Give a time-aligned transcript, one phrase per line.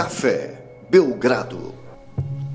[0.00, 0.54] Café
[0.90, 1.74] Belgrado.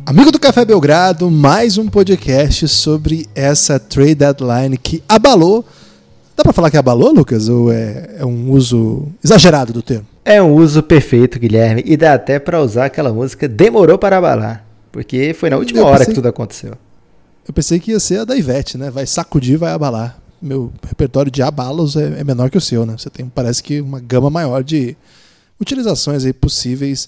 [0.04, 5.64] Amigo do Café Belgrado, mais um podcast sobre essa trade deadline que abalou.
[6.36, 7.48] Dá pra falar que abalou, Lucas?
[7.48, 10.08] Ou é, é um uso exagerado do termo?
[10.26, 11.84] É um uso perfeito, Guilherme.
[11.86, 14.66] E dá até pra usar aquela música Demorou para abalar.
[14.92, 16.74] Porque foi na última Eu hora pensei- que tudo aconteceu.
[17.48, 18.90] Eu pensei que ia ser a da Ivete, né?
[18.90, 20.18] Vai sacudir, vai abalar.
[20.42, 22.96] Meu repertório de abalos é, é menor que o seu, né?
[22.98, 24.98] Você tem, parece que, uma gama maior de
[25.62, 27.08] utilizações aí possíveis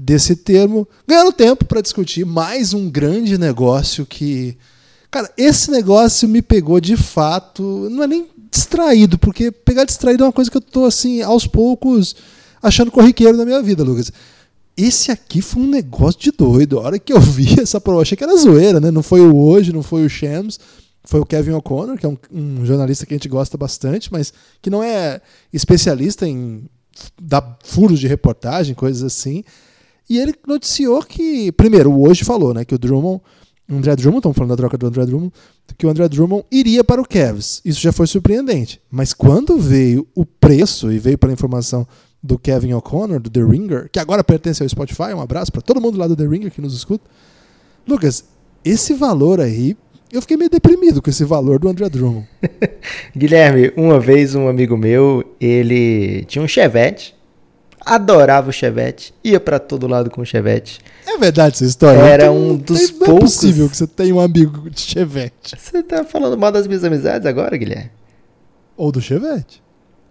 [0.00, 0.88] desse termo.
[1.06, 4.56] Ganhando tempo para discutir mais um grande negócio que.
[5.10, 7.88] Cara, esse negócio me pegou de fato.
[7.90, 11.46] Não é nem distraído, porque pegar distraído é uma coisa que eu tô, assim, aos
[11.46, 12.16] poucos
[12.62, 14.10] achando corriqueiro na minha vida, Lucas.
[14.76, 16.78] Esse aqui foi um negócio de doido.
[16.78, 18.90] A hora que eu vi essa prova, achei que era zoeira, né?
[18.90, 20.58] Não foi o hoje, não foi o Shams,
[21.04, 24.32] foi o Kevin O'Connor, que é um, um jornalista que a gente gosta bastante, mas
[24.62, 25.20] que não é
[25.52, 26.64] especialista em
[27.20, 29.44] dar furos de reportagem, coisas assim.
[30.10, 33.22] E ele noticiou que, primeiro, hoje falou, né, que o Drummond,
[33.70, 35.32] André Drummond, estamos falando da troca do André Drummond,
[35.78, 37.62] que o André Drummond iria para o Cavs.
[37.64, 38.80] Isso já foi surpreendente.
[38.90, 41.86] Mas quando veio o preço e veio pela informação
[42.20, 45.80] do Kevin O'Connor, do The Ringer, que agora pertence ao Spotify, um abraço para todo
[45.80, 47.08] mundo lá do The Ringer que nos escuta.
[47.86, 48.24] Lucas,
[48.64, 49.76] esse valor aí,
[50.12, 52.26] eu fiquei meio deprimido com esse valor do André Drummond.
[53.16, 57.14] Guilherme, uma vez um amigo meu, ele tinha um Chevette,
[57.84, 60.80] adorava o Chevette, ia pra todo lado com o Chevette.
[61.06, 61.98] É verdade essa história?
[62.00, 65.56] Era Então, um dos não é poucos- possível que você tenha um amigo de Chevette.
[65.58, 67.90] Você tá falando mal das minhas amizades agora, Guilherme?
[68.76, 69.62] Ou do Chevette.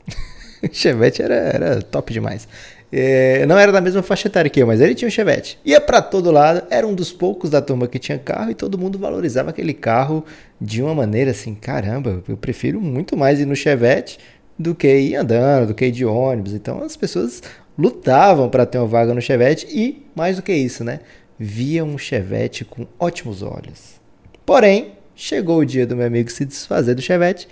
[0.71, 2.47] Chevette era, era top demais.
[2.91, 5.59] É, não era da mesma faixa etária que eu, mas ele tinha um Chevette.
[5.63, 8.79] Ia pra todo lado, era um dos poucos da turma que tinha carro e todo
[8.79, 10.25] mundo valorizava aquele carro
[10.59, 14.17] de uma maneira assim: caramba, eu prefiro muito mais ir no Chevette
[14.57, 16.53] do que ir andando, do que ir de ônibus.
[16.53, 17.43] Então as pessoas
[17.79, 20.99] lutavam para ter uma vaga no Chevette e, mais do que isso, né?
[21.39, 24.01] Viam um Chevette com ótimos olhos.
[24.45, 27.47] Porém, chegou o dia do meu amigo se desfazer do Chevette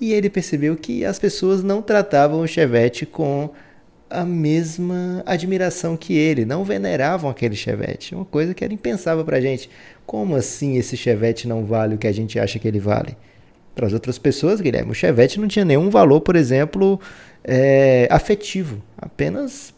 [0.00, 3.50] e ele percebeu que as pessoas não tratavam o Chevette com
[4.08, 8.14] a mesma admiração que ele, não veneravam aquele Chevette.
[8.14, 9.68] Uma coisa que era impensável pra gente.
[10.06, 13.16] Como assim esse Chevette não vale o que a gente acha que ele vale?
[13.74, 17.00] Para as outras pessoas, Guilherme, o Chevette não tinha nenhum valor, por exemplo,
[17.44, 19.72] é, afetivo, apenas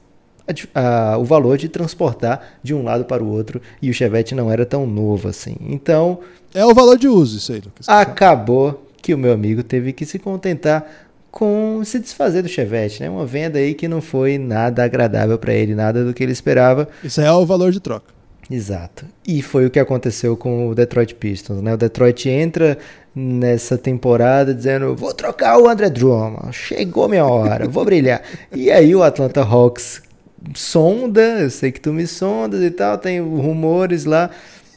[0.75, 4.35] a a- o valor de transportar de um lado para o outro e o Chevette
[4.35, 5.57] não era tão novo assim.
[5.61, 6.19] Então,
[6.55, 7.89] É o valor de uso, isso aí, Lucas.
[7.89, 10.85] acabou que o meu amigo teve que se contentar
[11.31, 13.11] com se desfazer do Chevette, né?
[13.11, 16.89] Uma venda aí que não foi nada agradável para ele, nada do que ele esperava.
[17.03, 18.13] Isso é o valor de troca.
[18.51, 19.07] Exato.
[19.27, 21.73] E foi o que aconteceu com o Detroit Pistons, né?
[21.75, 22.79] O Detroit entra
[23.15, 28.23] nessa temporada dizendo: "Vou trocar o André Drummond, chegou minha hora, vou brilhar".
[28.53, 30.03] E aí o Atlanta Hawks
[30.55, 34.31] sonda, eu sei que tu me sondas e tal, tem rumores lá.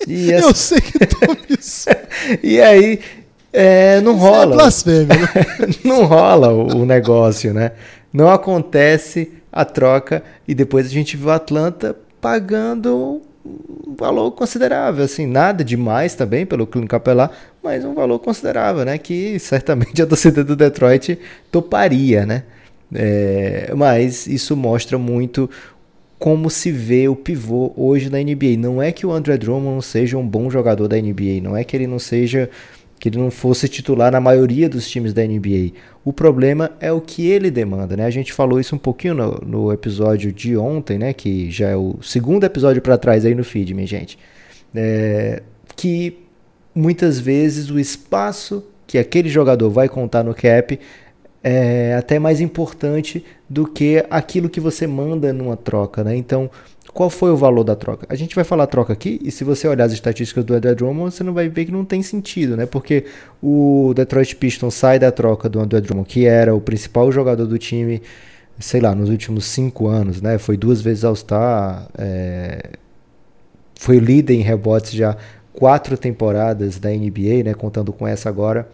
[0.08, 1.90] E, essa- Eu sei que tô isso.
[2.44, 3.00] e aí
[3.52, 4.56] é, não É rola.
[4.56, 5.28] blasfêmia, né?
[5.84, 7.72] não rola o, o negócio, né?
[8.14, 13.22] Não acontece a troca e depois a gente viu o Atlanta pagando
[13.88, 17.32] um valor considerável, assim, nada demais também pelo Clint Capela,
[17.64, 18.98] mas um valor considerável, né?
[18.98, 21.18] Que certamente a torcida do Detroit
[21.52, 22.44] toparia, né?
[22.94, 25.50] É, mas isso mostra muito
[26.20, 28.58] como se vê o pivô hoje na NBA.
[28.58, 31.64] Não é que o André Drummond não seja um bom jogador da NBA, não é
[31.64, 32.50] que ele não seja
[33.00, 35.72] que ele não fosse titular na maioria dos times da NBA.
[36.04, 38.06] O problema é o que ele demanda, né?
[38.06, 41.14] A gente falou isso um pouquinho no, no episódio de ontem, né?
[41.14, 44.18] Que já é o segundo episódio para trás aí no feed, minha gente.
[44.76, 45.44] É,
[45.76, 46.18] que
[46.74, 50.80] muitas vezes o espaço que aquele jogador vai contar no cap
[51.44, 56.16] é até mais importante do que aquilo que você manda numa troca, né?
[56.16, 56.50] Então,
[56.94, 58.08] qual foi o valor da troca?
[58.10, 61.14] A gente vai falar troca aqui e se você olhar as estatísticas do André Drummond,
[61.14, 62.66] você não vai ver que não tem sentido, né?
[62.66, 63.06] Porque
[63.42, 67.58] o Detroit Pistons sai da troca do André Drummond, que era o principal jogador do
[67.58, 68.02] time,
[68.60, 70.38] sei lá, nos últimos cinco anos, né?
[70.40, 72.72] Foi duas vezes All-Star, é...
[73.76, 75.16] foi líder em rebotes já
[75.54, 77.54] quatro temporadas da NBA, né?
[77.54, 78.68] Contando com essa agora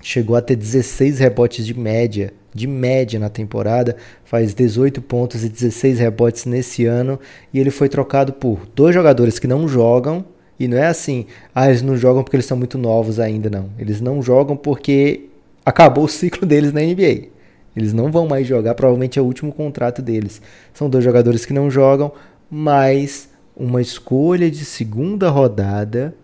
[0.00, 5.48] chegou a ter 16 rebotes de média, de média na temporada, faz 18 pontos e
[5.48, 7.18] 16 rebotes nesse ano,
[7.52, 10.24] e ele foi trocado por dois jogadores que não jogam,
[10.58, 13.70] e não é assim, ah, eles não jogam porque eles são muito novos ainda, não.
[13.78, 15.28] Eles não jogam porque
[15.64, 17.28] acabou o ciclo deles na NBA.
[17.74, 20.42] Eles não vão mais jogar, provavelmente é o último contrato deles.
[20.74, 22.12] São dois jogadores que não jogam,
[22.50, 26.14] mas uma escolha de segunda rodada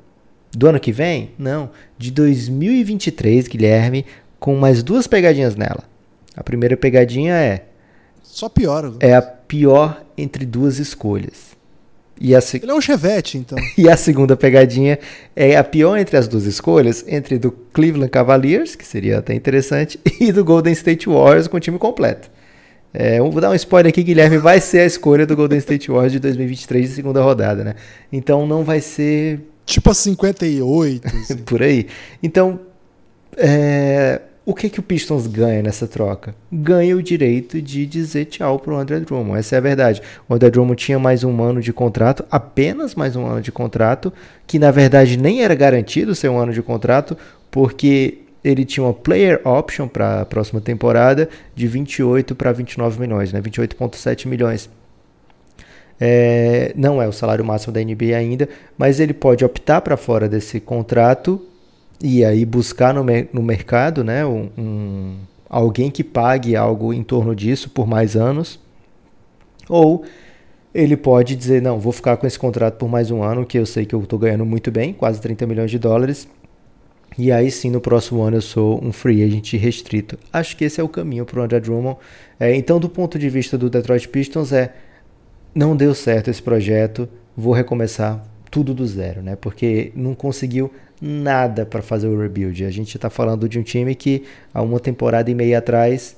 [0.56, 1.32] do ano que vem?
[1.38, 4.06] Não, de 2023, Guilherme,
[4.40, 5.84] com mais duas pegadinhas nela.
[6.36, 7.64] A primeira pegadinha é
[8.22, 8.92] Só piora.
[9.00, 11.54] É a pior entre duas escolhas.
[12.18, 13.58] E a se- Ele é um chevette, então.
[13.76, 14.98] E a segunda pegadinha
[15.34, 20.00] é a pior entre as duas escolhas, entre do Cleveland Cavaliers, que seria até interessante,
[20.18, 22.30] e do Golden State Warriors com o time completo.
[22.94, 26.12] É, vou dar um spoiler aqui, Guilherme, vai ser a escolha do Golden State Warriors
[26.12, 27.74] de 2023 de segunda rodada, né?
[28.10, 31.06] Então não vai ser tipo a 58.
[31.06, 31.36] assim.
[31.38, 31.88] por aí.
[32.22, 32.60] Então,
[33.36, 36.34] é, o que, que o Pistons ganha nessa troca?
[36.50, 39.40] Ganha o direito de dizer tchau pro André Drummond.
[39.40, 40.00] Essa é a verdade.
[40.28, 44.12] O André Drummond tinha mais um ano de contrato, apenas mais um ano de contrato,
[44.46, 47.16] que na verdade nem era garantido ser um ano de contrato,
[47.50, 53.32] porque ele tinha uma player option para a próxima temporada de 28 para 29 milhões,
[53.32, 53.40] né?
[53.40, 54.70] 28,7 milhões.
[55.98, 60.28] É, não é o salário máximo da NBA ainda, mas ele pode optar para fora
[60.28, 61.40] desse contrato
[62.02, 65.16] e aí buscar no, no mercado né, um, um-
[65.48, 68.58] alguém que pague algo em torno disso por mais anos.
[69.68, 70.04] Ou
[70.74, 73.66] ele pode dizer, não, vou ficar com esse contrato por mais um ano, que eu
[73.66, 76.28] sei que eu estou ganhando muito bem, quase 30 milhões de dólares.
[77.18, 80.18] E aí sim, no próximo ano eu sou um free agent restrito.
[80.32, 81.98] Acho que esse é o caminho para o André Drummond.
[82.38, 84.74] É, então, do ponto de vista do Detroit Pistons, é
[85.54, 89.36] não deu certo esse projeto, vou recomeçar tudo do zero, né?
[89.36, 90.70] Porque não conseguiu
[91.00, 92.64] nada para fazer o rebuild.
[92.64, 96.16] A gente está falando de um time que há uma temporada e meia atrás,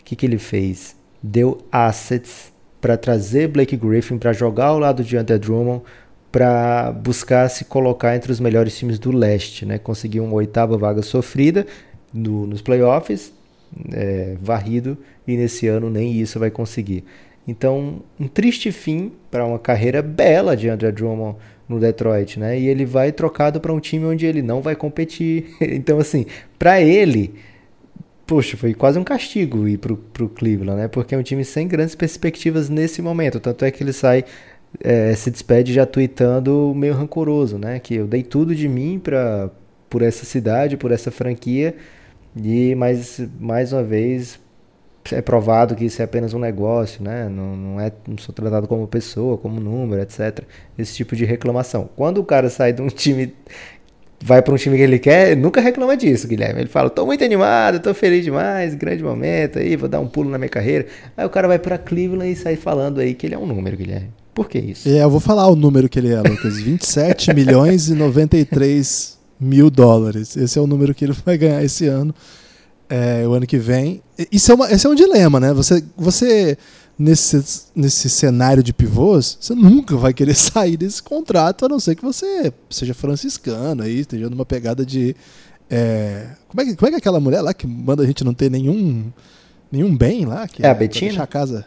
[0.00, 0.96] o que, que ele fez?
[1.22, 5.82] Deu assets para trazer Blake Griffin para jogar ao lado de André Drummond,
[6.30, 9.78] para buscar se colocar entre os melhores times do leste, né?
[9.78, 11.66] Conseguiu uma oitava vaga sofrida
[12.12, 13.32] no- nos playoffs,
[13.92, 14.96] é, varrido,
[15.26, 17.04] e nesse ano nem isso vai conseguir.
[17.48, 22.60] Então, um triste fim para uma carreira bela de André Drummond no Detroit, né?
[22.60, 25.46] E ele vai trocado para um time onde ele não vai competir.
[25.58, 26.26] Então, assim,
[26.58, 27.34] para ele,
[28.26, 30.88] poxa, foi quase um castigo ir pro, pro Cleveland, né?
[30.88, 33.40] Porque é um time sem grandes perspectivas nesse momento.
[33.40, 34.26] Tanto é que ele sai,
[34.84, 37.78] é, se despede já tweetando meio rancoroso, né?
[37.78, 39.50] Que eu dei tudo de mim pra,
[39.88, 41.74] por essa cidade, por essa franquia.
[42.36, 44.38] E mais, mais uma vez
[45.12, 47.28] é provado que isso é apenas um negócio, né?
[47.28, 50.40] Não, não, é, não sou tratado como pessoa, como número, etc.
[50.78, 51.88] Esse tipo de reclamação.
[51.96, 53.34] Quando o cara sai de um time,
[54.20, 56.60] vai para um time que ele quer, nunca reclama disso, Guilherme.
[56.60, 60.30] Ele fala: tô muito animado, tô feliz demais, grande momento aí, vou dar um pulo
[60.30, 60.86] na minha carreira.
[61.16, 63.76] Aí o cara vai para Cleveland e sai falando aí que ele é um número,
[63.76, 64.10] Guilherme.
[64.34, 64.88] Por que isso?
[64.88, 66.58] É, eu vou falar o número que ele é, Lucas.
[66.62, 70.36] 27 milhões e 93 mil dólares.
[70.36, 72.14] Esse é o número que ele vai ganhar esse ano.
[72.88, 74.02] É, o ano que vem.
[74.32, 75.52] Isso é uma, esse é um dilema, né?
[75.52, 76.56] Você, você
[76.98, 81.94] nesse, nesse cenário de pivôs, você nunca vai querer sair desse contrato, a não ser
[81.94, 85.14] que você seja franciscano aí, esteja numa pegada de.
[85.70, 88.24] é, como, é que, como é que é aquela mulher lá que manda a gente
[88.24, 89.12] não ter nenhum,
[89.70, 90.48] nenhum bem lá?
[90.48, 91.22] Que É a pra Betina?
[91.22, 91.64] a casa.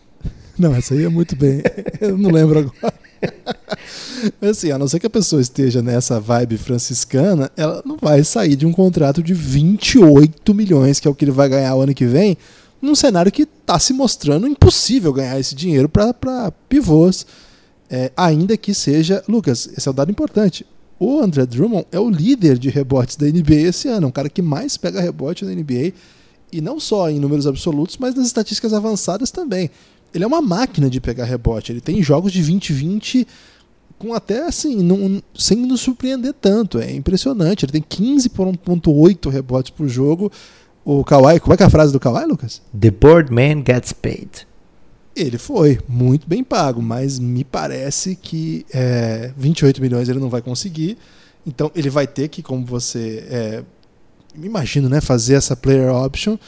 [0.58, 1.62] Não, essa aí é muito bem.
[2.00, 2.94] Eu não lembro agora.
[4.40, 8.56] Assim, a não ser que a pessoa esteja nessa vibe franciscana, ela não vai sair
[8.56, 11.94] de um contrato de 28 milhões, que é o que ele vai ganhar o ano
[11.94, 12.36] que vem,
[12.80, 17.26] num cenário que está se mostrando impossível ganhar esse dinheiro para pivôs.
[17.88, 19.22] É, ainda que seja.
[19.28, 20.66] Lucas, esse é um dado importante.
[20.98, 24.30] O André Drummond é o líder de rebotes da NBA esse ano, é um cara
[24.30, 25.92] que mais pega rebote na NBA,
[26.50, 29.70] e não só em números absolutos, mas nas estatísticas avançadas também.
[30.16, 31.70] Ele é uma máquina de pegar rebote.
[31.70, 33.26] Ele tem jogos de 20-20
[33.98, 36.78] com até assim, não, sem nos surpreender tanto.
[36.78, 37.66] É impressionante.
[37.66, 40.32] Ele tem 15,8 rebotes por jogo.
[40.82, 42.62] O Kawhi, como é que é a frase do Kawhi, Lucas?
[42.78, 44.46] The board man gets paid.
[45.14, 50.40] Ele foi muito bem pago, mas me parece que é, 28 milhões ele não vai
[50.40, 50.96] conseguir.
[51.46, 53.64] Então ele vai ter que, como você é,
[54.34, 56.38] me imagino, né, fazer essa player option.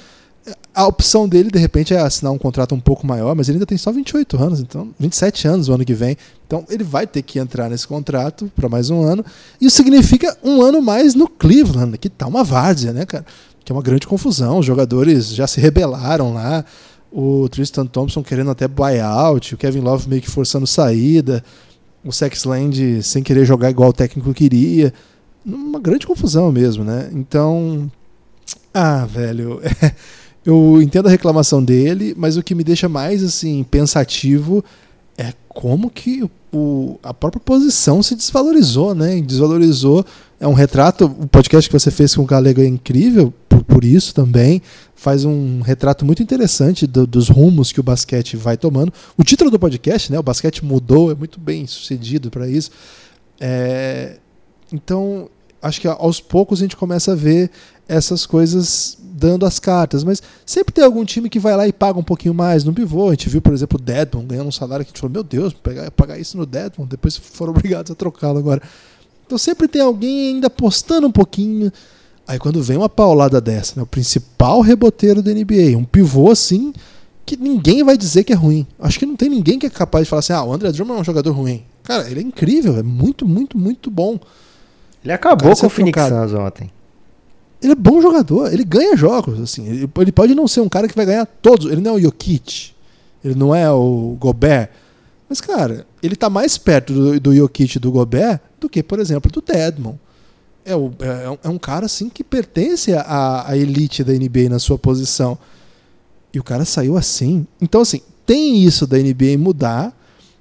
[0.75, 3.67] A opção dele, de repente, é assinar um contrato um pouco maior, mas ele ainda
[3.67, 6.17] tem só 28 anos, então 27 anos o ano que vem.
[6.47, 9.25] Então ele vai ter que entrar nesse contrato para mais um ano.
[9.61, 13.27] Isso significa um ano mais no Cleveland, que tá uma várzea, né, cara?
[13.65, 14.59] Que é uma grande confusão.
[14.59, 16.65] Os jogadores já se rebelaram lá.
[17.11, 21.43] O Tristan Thompson querendo até buyout, o Kevin Love meio que forçando saída,
[22.05, 24.93] o Sexland sem querer jogar igual o técnico queria.
[25.45, 27.09] Uma grande confusão mesmo, né?
[27.13, 27.91] Então.
[28.73, 29.61] Ah, velho.
[30.45, 34.65] Eu entendo a reclamação dele, mas o que me deixa mais assim pensativo
[35.17, 39.21] é como que o, a própria posição se desvalorizou, né?
[39.21, 40.05] Desvalorizou.
[40.41, 41.05] É um retrato.
[41.05, 44.63] O podcast que você fez com o Galego é incrível por, por isso também.
[44.95, 48.93] Faz um retrato muito interessante do, dos rumos que o basquete vai tomando.
[49.17, 50.19] O título do podcast, né?
[50.19, 52.71] O basquete mudou, é muito bem sucedido para isso.
[53.41, 54.19] É,
[54.73, 55.29] então
[55.61, 57.51] acho que aos poucos a gente começa a ver
[57.89, 61.99] essas coisas dando as cartas, mas sempre tem algum time que vai lá e paga
[61.99, 63.09] um pouquinho mais no pivô.
[63.09, 65.23] A gente viu, por exemplo, o Deadmon ganhando um salário que a gente falou, meu
[65.23, 68.63] Deus, pegar, pagar isso no Deadmon, depois foram obrigados a trocá-lo agora.
[69.27, 71.71] Então sempre tem alguém ainda apostando um pouquinho.
[72.27, 76.73] Aí quando vem uma paulada dessa, né, o principal reboteiro da NBA, um pivô assim,
[77.27, 78.67] que ninguém vai dizer que é ruim.
[78.79, 80.99] Acho que não tem ninguém que é capaz de falar assim, ah, o André Drummond
[80.99, 81.65] é um jogador ruim.
[81.83, 84.19] Cara, ele é incrível, é muito, muito, muito bom.
[85.05, 86.71] Ele acabou com o Phoenix Suns ontem.
[87.61, 89.67] Ele é bom jogador, ele ganha jogos, assim.
[89.67, 91.71] Ele, pode não ser um cara que vai ganhar todos.
[91.71, 92.73] Ele não é o Jokic,
[93.25, 94.71] ele não é o Gobert.
[95.29, 99.01] Mas, cara, ele tá mais perto do, do Jokic e do Gobert do que, por
[99.01, 99.97] exemplo, do Deadmon.
[100.65, 104.59] É, o, é, é um cara, assim, que pertence à, à elite da NBA na
[104.59, 105.39] sua posição.
[106.33, 107.47] E o cara saiu assim.
[107.61, 109.98] Então, assim, tem isso da NBA mudar.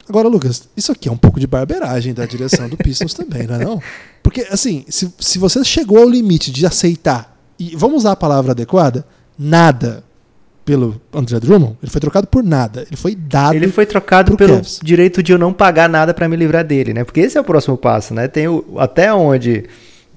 [0.08, 3.56] Agora, Lucas, isso aqui é um pouco de barberagem da direção do Pistons também, não
[3.56, 3.82] é não?
[4.24, 8.52] Porque, assim, se, se você chegou ao limite de aceitar, e vamos usar a palavra
[8.52, 9.06] adequada,
[9.38, 10.04] nada
[10.68, 12.84] pelo André Drummond, ele foi trocado por nada.
[12.88, 13.56] Ele foi dado.
[13.56, 14.80] Ele foi trocado pelo Cavs.
[14.84, 17.06] direito de eu não pagar nada para me livrar dele, né?
[17.06, 18.28] Porque esse é o próximo passo, né?
[18.28, 19.64] Tem o, até onde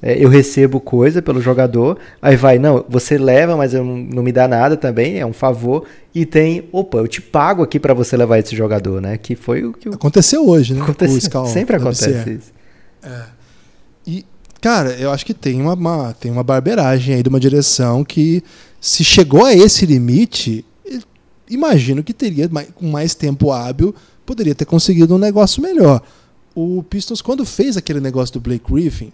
[0.03, 4.23] é, eu recebo coisa pelo jogador, aí vai, não, você leva, mas eu não, não,
[4.23, 5.85] me dá nada também, é um favor.
[6.15, 9.19] E tem, opa, eu te pago aqui para você levar esse jogador, né?
[9.19, 9.89] Que foi o que.
[9.89, 10.81] Aconteceu hoje, né?
[10.81, 12.53] Aconteceu, sempre acontece isso.
[13.03, 13.23] É.
[14.07, 14.25] E,
[14.61, 18.43] cara, eu acho que tem uma, uma, tem uma barberagem aí de uma direção que,
[18.81, 20.65] se chegou a esse limite,
[21.49, 26.01] imagino que teria, com mais tempo hábil, poderia ter conseguido um negócio melhor.
[26.55, 29.13] O Pistons, quando fez aquele negócio do Blake Griffin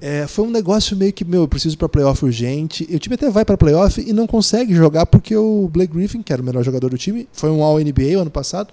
[0.00, 2.88] é, foi um negócio meio que, meu, eu preciso para playoff urgente.
[2.92, 6.32] O time até vai para playoff e não consegue jogar porque o Blake Griffin, que
[6.32, 8.72] era o melhor jogador do time, foi um All-NBA o ano passado,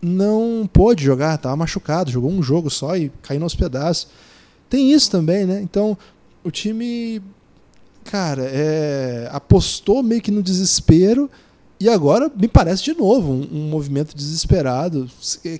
[0.00, 4.08] não pôde jogar, estava machucado, jogou um jogo só e caiu nos pedaços.
[4.68, 5.60] Tem isso também, né?
[5.60, 5.96] Então,
[6.42, 7.20] o time,
[8.04, 11.30] cara, é, apostou meio que no desespero
[11.78, 15.08] e agora me parece de novo um, um movimento desesperado.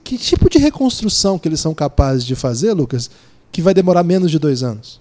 [0.03, 3.11] Que tipo de reconstrução que eles são capazes de fazer, Lucas?
[3.57, 5.01] Que vai demorar menos de dois anos.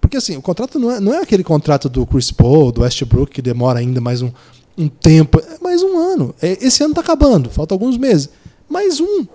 [0.00, 3.30] Porque assim, o contrato não é, não é aquele contrato do Chris Paul, do Westbrook,
[3.30, 4.30] que demora ainda mais um,
[4.78, 5.38] um tempo.
[5.38, 6.34] É mais um ano.
[6.40, 8.30] É, esse ano está acabando, falta alguns meses.
[8.70, 9.26] Mais um.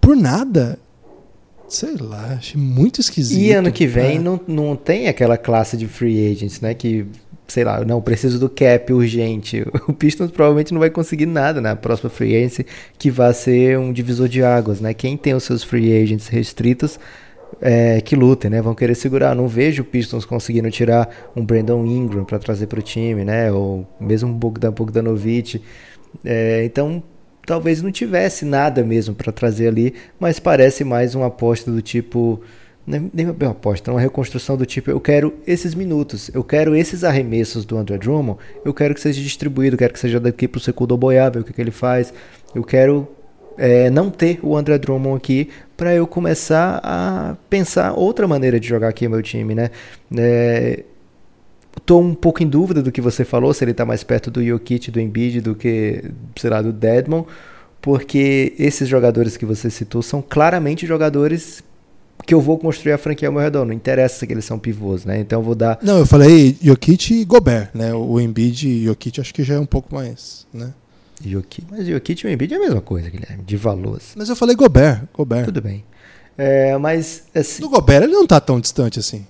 [0.00, 0.80] Por nada.
[1.68, 3.40] Sei lá, achei muito esquisito.
[3.40, 4.18] E ano que vem é.
[4.18, 6.74] não, não tem aquela classe de free agents, né?
[6.74, 7.06] Que,
[7.46, 9.64] sei lá, não, preciso do cap urgente.
[9.86, 12.66] O Pistons provavelmente não vai conseguir nada na próxima free agency
[12.98, 14.92] que vai ser um divisor de águas, né?
[14.92, 16.98] Quem tem os seus free agents restritos
[17.60, 18.62] é, que lutem, né?
[18.62, 19.34] Vão querer segurar.
[19.34, 23.50] Não vejo o Pistons conseguindo tirar um Brandon Ingram para trazer para o time, né?
[23.50, 25.62] Ou mesmo um Bogdan Bogdanovic.
[26.24, 27.02] É, então,
[27.46, 32.40] talvez não tivesse nada mesmo para trazer ali, mas parece mais uma aposta do tipo
[32.88, 37.66] nem uma aposta, uma reconstrução do tipo, eu quero esses minutos, eu quero esses arremessos
[37.66, 40.60] do André Drummond, eu quero que seja distribuído, eu quero que seja daqui para o
[40.60, 42.14] Secudo Boiável, o que, que ele faz,
[42.54, 43.06] eu quero
[43.58, 48.68] é, não ter o André Drummond aqui para eu começar a pensar outra maneira de
[48.68, 49.70] jogar aqui meu time, né?
[50.16, 50.84] É,
[51.84, 54.44] tô um pouco em dúvida do que você falou, se ele está mais perto do
[54.44, 56.04] Jokic, do Embiid, do que,
[56.36, 57.24] sei lá, do Deadmon,
[57.82, 61.62] porque esses jogadores que você citou são claramente jogadores
[62.26, 63.64] que eu vou construir a franquia ao meu redor.
[63.64, 65.20] Não interessa que eles são pivôs, né?
[65.20, 65.78] Então eu vou dar.
[65.82, 67.94] Não, eu falei Jokic e Gobert, né?
[67.94, 70.72] O Embiid e Jokic acho que já é um pouco mais, né?
[71.24, 74.00] Jokic, mas Jokic e o Embiid é a mesma coisa, Guilherme, de valor.
[74.16, 75.46] Mas eu falei Gobert, Gobert.
[75.46, 75.84] Tudo bem.
[76.36, 77.60] É, mas assim...
[77.62, 79.26] Do Gobert ele não tá tão distante assim.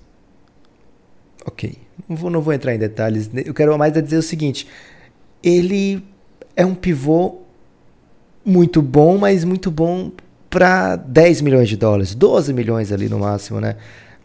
[1.45, 1.75] Ok.
[2.07, 3.29] Não vou, não vou entrar em detalhes.
[3.33, 4.67] Eu quero mais dizer o seguinte.
[5.43, 6.03] Ele
[6.55, 7.39] é um pivô
[8.45, 10.11] muito bom, mas muito bom
[10.49, 13.75] para 10 milhões de dólares, 12 milhões ali no máximo, né?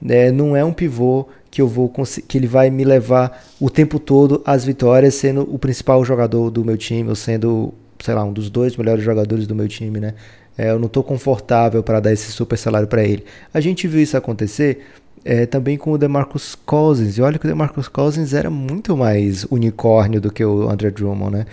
[0.09, 1.91] É, não é um pivô que eu vou
[2.27, 6.65] que ele vai me levar o tempo todo às vitórias, sendo o principal jogador do
[6.65, 10.15] meu time, ou sendo, sei lá, um dos dois melhores jogadores do meu time, né?
[10.59, 13.25] É, eu não estou confortável para dar esse super salário para ele.
[13.53, 14.81] A gente viu isso acontecer
[15.25, 17.17] é, também com o DeMarcus Cousins.
[17.17, 21.33] E olha que o DeMarcus Cousins era muito mais unicórnio do que o André Drummond,
[21.39, 21.47] né?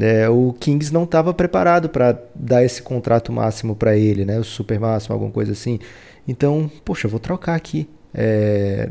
[0.00, 4.38] É, o Kings não estava preparado para dar esse contrato máximo para ele, né?
[4.38, 5.78] O super máximo, alguma coisa assim.
[6.26, 7.88] Então, poxa, vou trocar aqui.
[8.18, 8.88] É,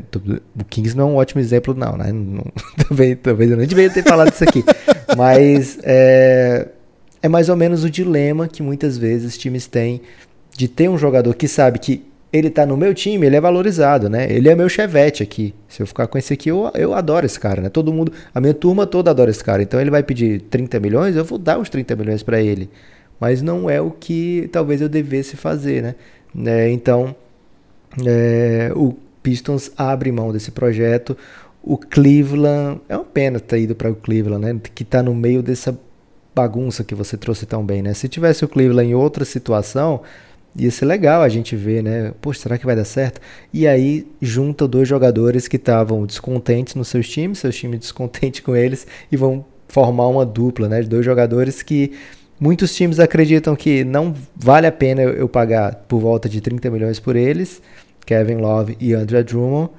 [0.56, 2.12] o Kings não é um ótimo exemplo, não, né?
[2.12, 2.44] Não,
[2.86, 4.64] talvez, talvez eu não devia ter falado isso aqui.
[5.18, 6.68] Mas é,
[7.20, 10.00] é mais ou menos o dilema que muitas vezes times têm
[10.56, 14.08] de ter um jogador que sabe que ele tá no meu time, ele é valorizado,
[14.08, 14.30] né?
[14.30, 15.52] Ele é meu chevette aqui.
[15.68, 17.68] Se eu ficar com esse aqui, eu, eu adoro esse cara, né?
[17.68, 19.60] Todo mundo, a minha turma toda adora esse cara.
[19.60, 22.70] Então ele vai pedir 30 milhões, eu vou dar os 30 milhões para ele.
[23.18, 25.94] Mas não é o que talvez eu devesse fazer, né?
[26.46, 27.14] É, então,
[28.04, 28.94] é, o
[29.26, 31.16] Pistons abre mão desse projeto.
[31.60, 34.60] O Cleveland, é uma pena ter ido para o Cleveland, né?
[34.72, 35.76] Que está no meio dessa
[36.32, 37.92] bagunça que você trouxe tão bem, né?
[37.92, 40.02] Se tivesse o Cleveland em outra situação,
[40.54, 42.12] ia ser legal a gente ver, né?
[42.20, 43.20] Poxa, será que vai dar certo?
[43.52, 48.54] E aí junta dois jogadores que estavam descontentes nos seus times, seus times descontentes com
[48.54, 50.82] eles, e vão formar uma dupla, né?
[50.84, 51.94] Dois jogadores que
[52.38, 57.00] muitos times acreditam que não vale a pena eu pagar por volta de 30 milhões
[57.00, 57.60] por eles,
[58.06, 59.70] Kevin Love e Andrea Drummond,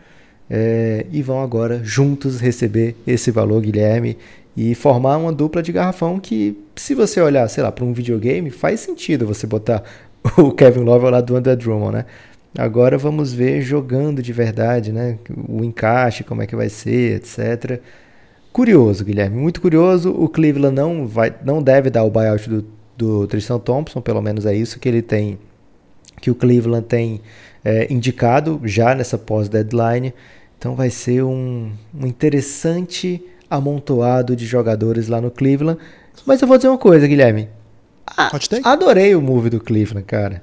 [0.49, 4.17] é, e vão agora juntos receber esse valor, Guilherme,
[4.55, 8.49] e formar uma dupla de garrafão que, se você olhar, sei lá, para um videogame,
[8.49, 9.83] faz sentido você botar
[10.37, 12.05] o Kevin Love ao lado do André Drummond, né?
[12.57, 15.19] Agora vamos ver jogando de verdade, né?
[15.47, 17.79] O encaixe, como é que vai ser, etc.
[18.51, 20.09] Curioso, Guilherme, muito curioso.
[20.09, 22.65] O Cleveland não, vai, não deve dar o buyout do,
[22.97, 25.37] do Tristan Thompson, pelo menos é isso que ele tem,
[26.19, 27.21] que o Cleveland tem
[27.67, 30.13] é, indicado já nessa pós-deadline.
[30.57, 35.77] Então vai ser um, um interessante amontoado de jogadores lá no Cleveland.
[36.25, 37.49] Mas eu vou dizer uma coisa, Guilherme.
[38.63, 40.41] adorei o move do Cleveland, cara.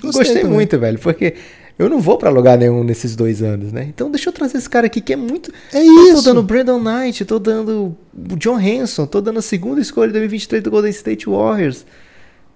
[0.00, 1.34] Gostei, Gostei muito, velho, porque
[1.78, 3.84] eu não vou para lugar nenhum nesses dois anos, né?
[3.86, 5.52] Então deixa eu trazer esse cara aqui que é muito.
[5.70, 6.16] É isso.
[6.16, 10.14] tô dando Brandon Knight, tô dando o John Hanson, tô dando a segunda escolha de
[10.14, 11.84] 2023 do Golden State Warriors.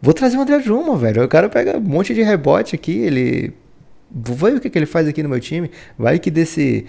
[0.01, 1.25] Vou trazer o André Drummond, velho.
[1.25, 3.53] O cara pega um monte de rebote aqui, ele.
[4.11, 5.71] Ver o que, que ele faz aqui no meu time.
[5.99, 6.87] Vai que desse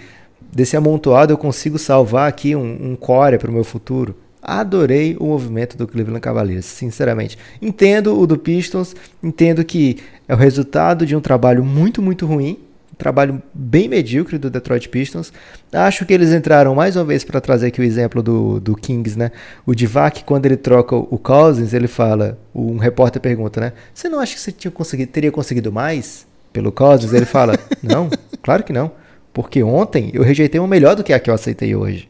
[0.51, 4.15] desse amontoado eu consigo salvar aqui um, um core para o meu futuro.
[4.41, 7.38] Adorei o movimento do Cleveland Cavaliers, sinceramente.
[7.61, 9.97] Entendo o do Pistons, entendo que
[10.27, 12.57] é o resultado de um trabalho muito, muito ruim,
[12.93, 15.33] um trabalho bem medíocre do Detroit Pistons.
[15.73, 19.19] Acho que eles entraram mais uma vez para trazer aqui o exemplo do, do Kings,
[19.19, 19.29] né?
[19.65, 23.73] O Divac, quando ele troca o Cousins, ele fala, um repórter pergunta, né?
[23.93, 27.13] Você não acha que você tinha conseguido, teria conseguido mais pelo Cousins?
[27.13, 28.09] Ele fala, não,
[28.41, 28.91] claro que não.
[29.33, 32.07] Porque ontem eu rejeitei uma melhor do que a que eu aceitei hoje.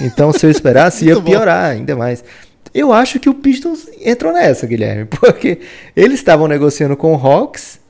[0.00, 2.24] Então, se eu esperasse, ia piorar ainda mais.
[2.72, 5.60] Eu acho que o Pistons entrou nessa, Guilherme, porque
[5.94, 7.80] eles estavam negociando com o Hawks.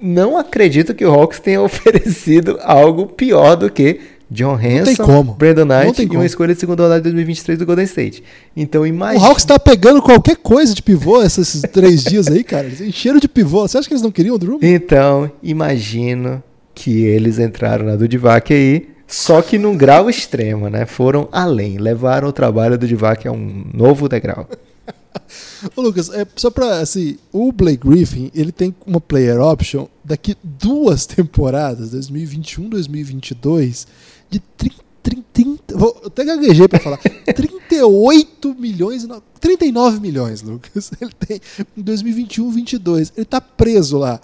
[0.00, 6.02] Não acredito que o Hawks tenha oferecido algo pior do que John Hanson, Brandon Knight
[6.02, 8.22] e uma escolha de segunda rodada de 2023 do Golden State.
[8.56, 9.24] Então imagina.
[9.24, 12.66] O Hawks tá pegando qualquer coisa de pivô esses três dias aí, cara.
[12.66, 13.66] Eles encheram de pivô.
[13.66, 14.58] Você acha que eles não queriam o Drew?
[14.62, 16.42] Então, imagino
[16.74, 20.86] que eles entraram na do Divac aí, só que num grau extremo, né?
[20.86, 24.46] Foram além, levaram o trabalho do Divac a um novo degrau.
[25.74, 30.36] Ô Lucas, é, só pra, assim, o Blake Griffin, ele tem uma player option daqui
[30.42, 33.86] duas temporadas, 2021, 2022,
[34.30, 36.98] de 30, 30, 30 vou até gaguejei pra falar,
[37.34, 39.06] 38 milhões,
[39.40, 41.40] 39 milhões, Lucas, ele tem
[41.76, 44.20] em 2021, 22, ele tá preso lá.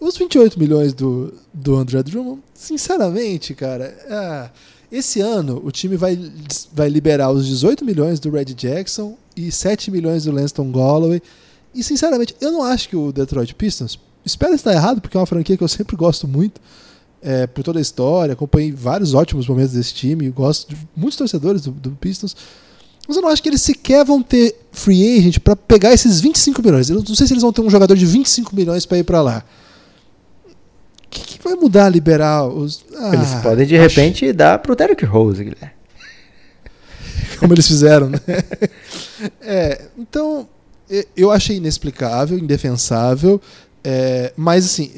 [0.00, 4.50] Os 28 milhões do, do André Drummond, sinceramente, cara, é,
[4.92, 6.18] esse ano o time vai,
[6.72, 11.22] vai liberar os 18 milhões do Red Jackson e 7 milhões do Lanston Galloway.
[11.74, 15.26] E, sinceramente, eu não acho que o Detroit Pistons, espero estar errado, porque é uma
[15.26, 16.60] franquia que eu sempre gosto muito,
[17.24, 21.62] é, por toda a história, acompanhei vários ótimos momentos desse time, gosto de muitos torcedores
[21.62, 22.36] do, do Pistons.
[23.08, 26.62] Mas eu não acho que eles sequer vão ter free agent para pegar esses 25
[26.62, 26.88] milhões.
[26.88, 29.20] Eu não sei se eles vão ter um jogador de 25 milhões para ir para
[29.20, 29.44] lá
[31.14, 32.84] que, que vai mudar liberar os.
[32.96, 33.88] Ah, eles podem de acho...
[33.88, 35.70] repente dar pro Derrick Rose, Guilherme.
[37.38, 38.20] Como eles fizeram, né?
[39.40, 40.48] É, então,
[41.16, 43.40] eu achei inexplicável, indefensável,
[43.82, 44.90] é, mas assim,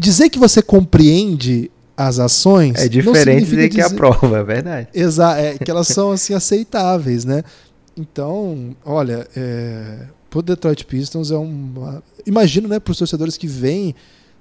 [0.00, 2.78] dizer que você compreende as ações.
[2.78, 4.88] É diferente dizer que aprova, é verdade.
[4.94, 7.44] Exato, é que elas são assim aceitáveis, né?
[7.96, 12.00] Então, olha, é, pro Detroit Pistons é um.
[12.26, 13.94] Imagino, né, para os torcedores que vêm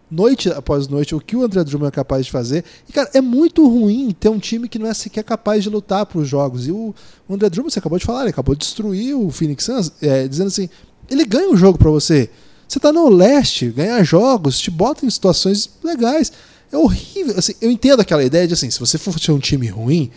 [0.10, 2.63] noite após noite, o que o André Drummond é capaz de fazer.
[2.88, 6.06] E, cara, é muito ruim ter um time que não é sequer capaz de lutar
[6.06, 6.65] para os jogos.
[6.67, 6.95] E o,
[7.28, 10.28] o André Drummond, você acabou de falar, ele acabou de destruir o Phoenix Suns, é,
[10.28, 10.69] dizendo assim:
[11.10, 12.30] ele ganha o jogo para você.
[12.69, 16.32] Você está no leste, ganha jogos, te bota em situações legais.
[16.71, 17.34] É horrível.
[17.36, 20.12] Assim, eu entendo aquela ideia de assim, se você for ter um time ruim,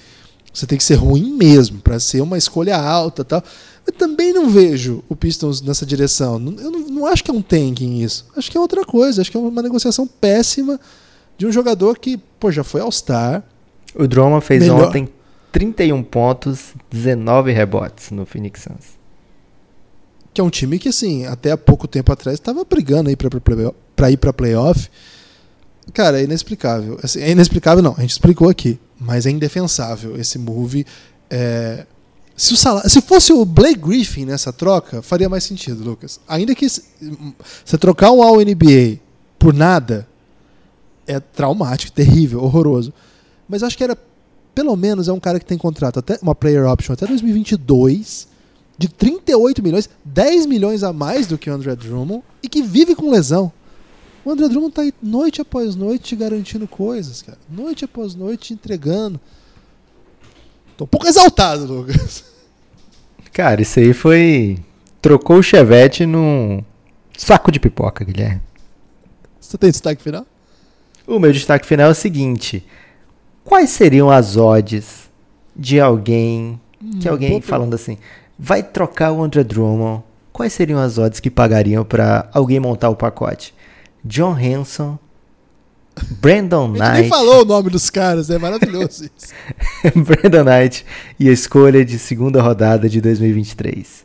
[0.52, 3.42] você tem que ser ruim mesmo, para ser uma escolha alta tal.
[3.86, 6.34] Eu também não vejo o Pistons nessa direção.
[6.34, 8.26] Eu não, não acho que é um tanking isso.
[8.36, 9.22] Acho que é outra coisa.
[9.22, 10.78] Acho que é uma negociação péssima
[11.38, 13.42] de um jogador que pô, já foi All-Star.
[13.94, 14.88] O Droma fez melhor...
[14.88, 15.08] ontem
[15.50, 19.01] 31 pontos, 19 rebotes no Phoenix Suns.
[20.32, 24.10] Que é um time que, assim, até há pouco tempo atrás estava brigando aí para
[24.10, 24.88] ir para playoff.
[25.92, 26.98] Cara, é inexplicável.
[27.02, 27.94] Assim, é inexplicável, não.
[27.96, 28.78] A gente explicou aqui.
[28.98, 30.86] Mas é indefensável esse move.
[31.28, 31.86] É,
[32.36, 36.20] se, o se fosse o Blake Griffin nessa troca, faria mais sentido, Lucas.
[36.26, 38.98] Ainda que você trocar um All NBA
[39.38, 40.08] por nada,
[41.06, 42.92] é traumático, terrível, horroroso.
[43.48, 43.98] Mas acho que era,
[44.54, 48.28] pelo menos, é um cara que tem contrato, até uma player option até 2022,
[48.76, 52.94] de 38 milhões, 10 milhões a mais do que o André Drummond, e que vive
[52.94, 53.52] com lesão.
[54.24, 57.38] O André Drummond tá aí noite após noite te garantindo coisas, cara.
[57.48, 59.20] Noite após noite te entregando.
[60.76, 62.24] Tô um pouco exaltado, Lucas.
[63.32, 64.58] Cara, isso aí foi.
[65.00, 66.62] Trocou o Chevette num
[67.16, 68.40] saco de pipoca, Guilherme.
[69.40, 70.26] Você tem destaque final?
[71.06, 72.64] O meu destaque final é o seguinte:
[73.44, 75.10] quais seriam as odds
[75.56, 76.60] de alguém
[77.00, 77.96] que Hum, alguém falando assim,
[78.42, 80.02] vai trocar o André Drummond?
[80.32, 83.54] Quais seriam as odds que pagariam pra alguém montar o pacote?
[84.04, 84.98] John Hanson,
[86.20, 89.32] Brandon A gente Knight, nem falou o nome dos caras, é maravilhoso isso.
[89.94, 90.84] Brandon Knight
[91.20, 94.04] e a escolha de segunda rodada de 2023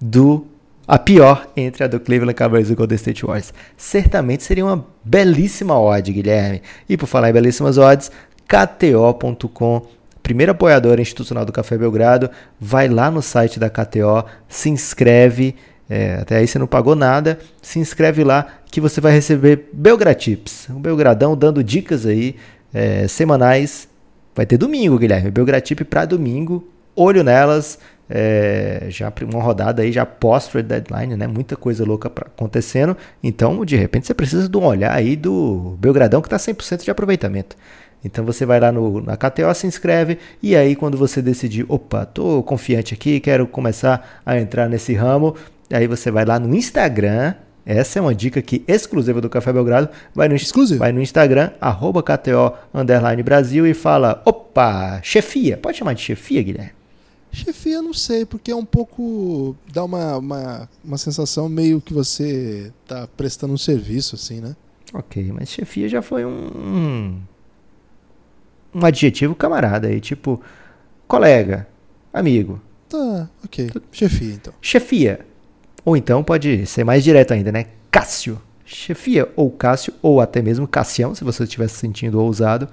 [0.00, 0.46] do
[0.88, 3.52] a pior entre a do Cleveland Cavaliers e o Golden State Warriors.
[3.76, 6.62] Certamente seria uma belíssima odd, Guilherme.
[6.88, 8.10] E por falar em belíssimas odds,
[8.46, 9.86] KTO.com,
[10.24, 15.54] primeiro apoiador institucional do Café Belgrado, vai lá no site da KTO, se inscreve,
[15.88, 20.68] é, até aí você não pagou nada, se inscreve lá que você vai receber Belgratips,
[20.70, 22.36] um Belgradão dando dicas aí
[22.72, 23.86] é, semanais.
[24.34, 30.04] Vai ter domingo, Guilherme, Belgratip para domingo, olho nelas, é, já uma rodada aí já
[30.04, 31.26] pós trade deadline, né?
[31.26, 32.96] Muita coisa louca pra, acontecendo.
[33.22, 36.90] Então, de repente, você precisa de um olhar aí do Belgradão que está 100% de
[36.90, 37.56] aproveitamento.
[38.04, 42.04] Então você vai lá no, na KTO, se inscreve e aí quando você decidir, opa,
[42.04, 45.34] tô confiante aqui, quero começar a entrar nesse ramo,
[45.72, 47.34] aí você vai lá no Instagram.
[47.66, 49.88] Essa é uma dica aqui exclusiva do Café Belgrado.
[50.14, 50.80] Vai no, Exclusivo.
[50.80, 55.56] vai no Instagram, arroba KTO underline Brasil e fala, opa, chefia.
[55.56, 56.72] Pode chamar de chefia, Guilherme?
[57.32, 59.56] Chefia, não sei, porque é um pouco.
[59.72, 64.54] dá uma, uma, uma sensação meio que você tá prestando um serviço, assim, né?
[64.92, 67.20] Ok, mas chefia já foi um, um
[68.82, 70.40] adjetivo camarada aí, tipo
[71.06, 71.66] colega,
[72.12, 72.60] amigo,
[72.94, 73.70] Tá, ok.
[73.90, 74.52] Chefia, então.
[74.60, 75.26] chefia.
[75.84, 77.66] Ou então pode ser mais direto ainda, né?
[77.90, 78.40] Cássio.
[78.64, 82.68] Chefia ou Cássio, ou até mesmo Cassião, se você estiver se sentindo ousado.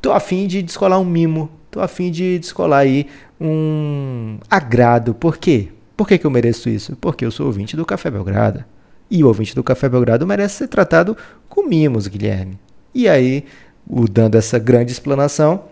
[0.00, 1.50] Tô afim de descolar um mimo.
[1.70, 3.08] Tô afim de descolar aí
[3.38, 5.14] um agrado.
[5.14, 5.68] Por quê?
[5.94, 6.96] Por que, que eu mereço isso?
[6.96, 8.64] Porque eu sou ouvinte do Café Belgrado.
[9.10, 11.16] E o ouvinte do Café Belgrado merece ser tratado
[11.48, 12.58] com mimos, Guilherme.
[12.94, 13.44] E aí,
[13.88, 15.64] o- dando essa grande explanação,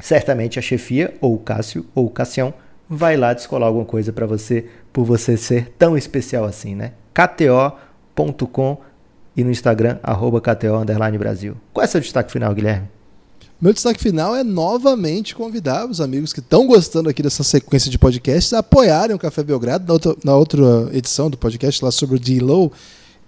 [0.00, 2.54] certamente a chefia, ou o Cássio, ou o Cassião,
[2.88, 6.92] vai lá descolar alguma coisa para você, por você ser tão especial assim, né?
[7.12, 8.78] KTO.com
[9.36, 10.84] e no Instagram, arroba KTO
[11.18, 11.56] Brasil.
[11.72, 12.88] Qual é seu destaque final, Guilherme?
[13.60, 17.98] Meu destaque final é novamente convidar os amigos que estão gostando aqui dessa sequência de
[17.98, 19.84] podcasts a apoiarem o Café Belgrado.
[19.84, 22.72] Na outra, na outra edição do podcast, lá sobre o D-Low,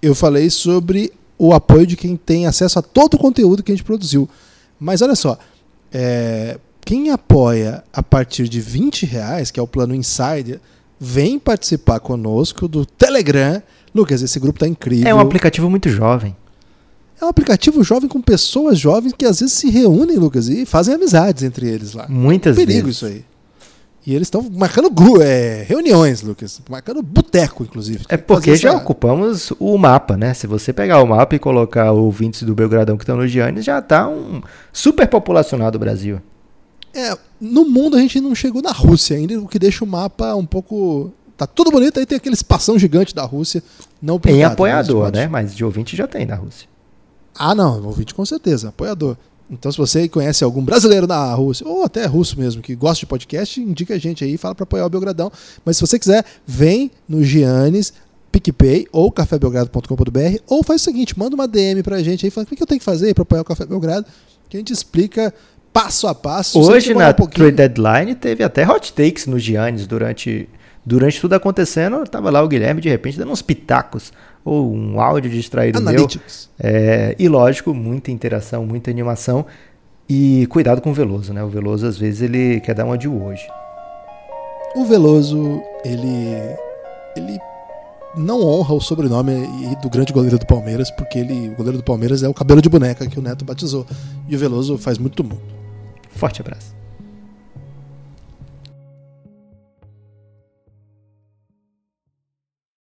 [0.01, 3.75] eu falei sobre o apoio de quem tem acesso a todo o conteúdo que a
[3.75, 4.29] gente produziu.
[4.79, 5.39] Mas olha só,
[5.91, 10.61] é, quem apoia a partir de 20 reais, que é o plano Insider,
[11.01, 13.63] vem participar conosco do Telegram.
[13.95, 15.09] Lucas, esse grupo tá incrível.
[15.09, 16.37] É um aplicativo muito jovem.
[17.19, 20.95] É um aplicativo jovem com pessoas jovens que às vezes se reúnem, Lucas, e fazem
[20.95, 22.07] amizades entre eles lá.
[22.07, 22.97] Muitas Perigo vezes.
[22.97, 23.25] isso aí.
[24.11, 26.61] E eles estão marcando gru é, reuniões, Lucas.
[26.69, 28.05] Marcando boteco, inclusive.
[28.09, 30.35] É porque já essa- ocupamos o mapa, né?
[30.35, 33.81] Se você pegar o mapa e colocar ouvintes do Belgradão que estão no Giannis, já
[33.81, 34.43] tá um
[34.73, 36.21] super populacionado o Brasil.
[36.93, 40.35] É, no mundo a gente não chegou na Rússia ainda, o que deixa o mapa
[40.35, 41.13] um pouco.
[41.37, 43.63] Tá tudo bonito, aí tem aquele espação gigante da Rússia.
[44.03, 45.29] Não Tem pintado, apoiador, né?
[45.29, 46.69] Mas de ouvinte já tem na Rússia.
[47.39, 49.17] Ah, não, ouvinte com certeza, apoiador.
[49.51, 53.07] Então, se você conhece algum brasileiro na Rússia, ou até russo mesmo, que gosta de
[53.07, 55.31] podcast, indica a gente aí, fala para apoiar o Belgradão.
[55.65, 57.93] Mas se você quiser, vem no Giannis,
[58.31, 62.55] PicPay ou cafébelgrado.com.br, ou faz o seguinte, manda uma DM pra gente aí, fala o
[62.57, 64.07] que eu tenho que fazer para apoiar o Café Belgrado,
[64.49, 65.35] que a gente explica
[65.73, 66.59] passo a passo.
[66.61, 70.49] Hoje, na um pouquinho- trade deadline, teve até hot takes no Giannis durante,
[70.85, 72.05] durante tudo acontecendo.
[72.09, 74.13] Tava lá o Guilherme, de repente, dando uns pitacos.
[74.45, 75.89] Ou um áudio distraído meu.
[75.91, 76.49] Analytics.
[76.59, 79.45] É, e lógico, muita interação, muita animação.
[80.09, 81.43] E cuidado com o Veloso, né?
[81.43, 83.47] O Veloso, às vezes, ele quer dar uma de hoje.
[84.75, 86.57] O Veloso, ele.
[87.17, 87.39] ele
[88.17, 89.47] não honra o sobrenome
[89.81, 92.69] do grande goleiro do Palmeiras, porque ele, o goleiro do Palmeiras é o cabelo de
[92.69, 93.87] boneca que o Neto batizou.
[94.29, 95.43] E o Veloso faz muito mundo.
[96.11, 96.80] Forte abraço.